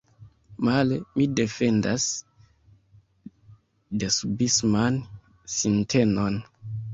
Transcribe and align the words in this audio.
Male, 0.67 0.93
mi 1.17 1.25
defendas 1.39 2.05
desubisman 4.05 4.99
sintenon. 5.59 6.43